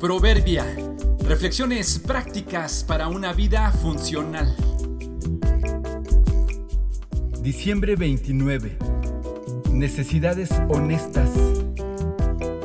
[0.00, 0.64] Proverbia.
[1.28, 4.56] Reflexiones prácticas para una vida funcional.
[7.42, 8.78] Diciembre 29.
[9.74, 11.30] Necesidades honestas.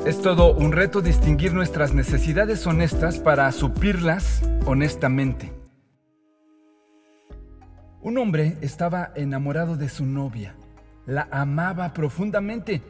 [0.05, 5.51] Es todo un reto distinguir nuestras necesidades honestas para suplirlas honestamente.
[7.99, 10.55] Un hombre estaba enamorado de su novia.
[11.05, 12.81] La amaba profundamente.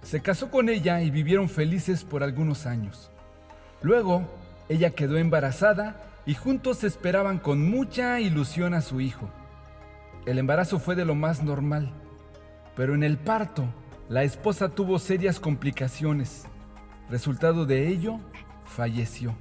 [0.00, 3.10] Se casó con ella y vivieron felices por algunos años.
[3.86, 4.26] Luego,
[4.68, 9.30] ella quedó embarazada y juntos esperaban con mucha ilusión a su hijo.
[10.24, 11.92] El embarazo fue de lo más normal,
[12.74, 13.64] pero en el parto,
[14.08, 16.46] la esposa tuvo serias complicaciones.
[17.08, 18.18] Resultado de ello,
[18.64, 19.36] falleció.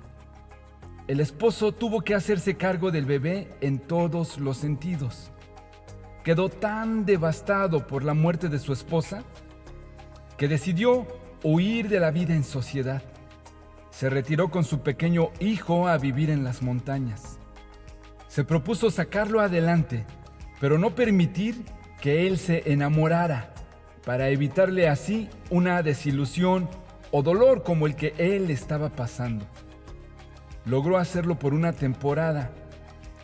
[1.08, 5.32] El esposo tuvo que hacerse cargo del bebé en todos los sentidos.
[6.24, 9.24] Quedó tan devastado por la muerte de su esposa
[10.38, 11.08] que decidió
[11.42, 13.02] huir de la vida en sociedad.
[13.96, 17.40] Se retiró con su pequeño hijo a vivir en las montañas.
[18.28, 20.06] Se propuso sacarlo adelante,
[20.60, 21.64] pero no permitir
[22.02, 23.54] que él se enamorara,
[24.04, 26.70] para evitarle así una desilusión
[27.12, 29.46] o dolor como el que él estaba pasando.
[30.66, 32.52] Logró hacerlo por una temporada.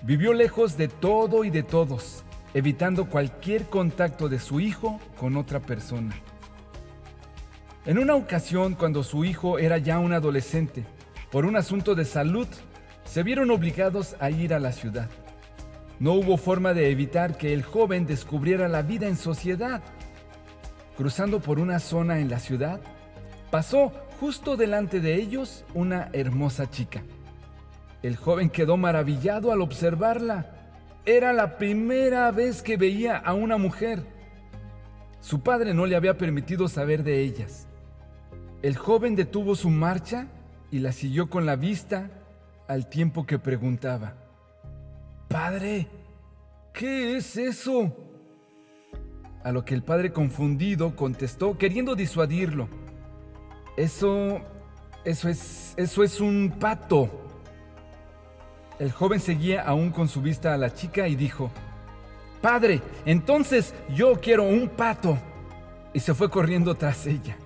[0.03, 5.59] Vivió lejos de todo y de todos, evitando cualquier contacto de su hijo con otra
[5.59, 6.16] persona.
[7.83, 10.85] En una ocasión, cuando su hijo era ya un adolescente,
[11.31, 12.47] por un asunto de salud,
[13.05, 15.09] se vieron obligados a ir a la ciudad.
[15.99, 19.81] No hubo forma de evitar que el joven descubriera la vida en sociedad.
[20.95, 22.81] Cruzando por una zona en la ciudad,
[23.49, 27.01] pasó justo delante de ellos una hermosa chica.
[28.03, 30.51] El joven quedó maravillado al observarla.
[31.03, 34.03] Era la primera vez que veía a una mujer.
[35.19, 37.67] Su padre no le había permitido saber de ellas.
[38.61, 40.27] El joven detuvo su marcha
[40.69, 42.11] y la siguió con la vista
[42.67, 44.13] al tiempo que preguntaba,
[45.27, 45.87] Padre,
[46.71, 47.95] ¿qué es eso?
[49.44, 52.67] A lo que el padre confundido contestó, queriendo disuadirlo,
[53.77, 54.41] Eso,
[55.05, 57.09] eso es, eso es un pato.
[58.77, 61.50] El joven seguía aún con su vista a la chica y dijo,
[62.41, 65.17] Padre, entonces yo quiero un pato.
[65.94, 67.38] Y se fue corriendo tras ella.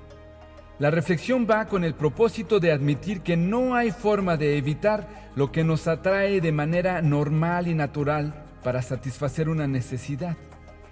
[0.78, 5.50] La reflexión va con el propósito de admitir que no hay forma de evitar lo
[5.50, 10.36] que nos atrae de manera normal y natural para satisfacer una necesidad.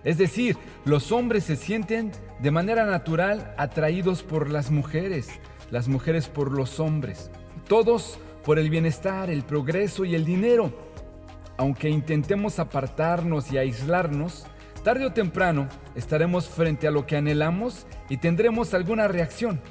[0.05, 5.27] Es decir, los hombres se sienten de manera natural atraídos por las mujeres,
[5.69, 7.29] las mujeres por los hombres.
[7.67, 10.71] Todos por el bienestar, el progreso y el dinero.
[11.57, 14.45] Aunque intentemos apartarnos y aislarnos,
[14.83, 19.61] tarde o temprano estaremos frente a lo que anhelamos y tendremos alguna reacción.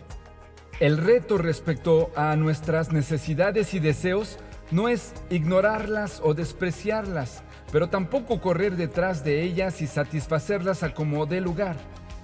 [0.81, 4.39] El reto respecto a nuestras necesidades y deseos
[4.71, 11.27] no es ignorarlas o despreciarlas, pero tampoco correr detrás de ellas y satisfacerlas a como
[11.27, 11.77] dé lugar.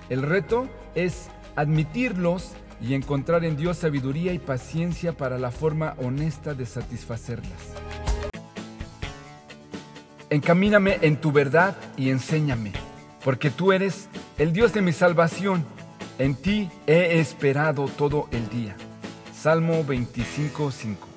[0.09, 6.55] El reto es admitirlos y encontrar en Dios sabiduría y paciencia para la forma honesta
[6.55, 7.88] de satisfacerlas.
[10.39, 12.71] Encamíname en tu verdad y enséñame,
[13.25, 15.65] porque tú eres el Dios de mi salvación.
[16.21, 18.77] En ti he esperado todo el día.
[19.35, 21.08] Salmo 25.5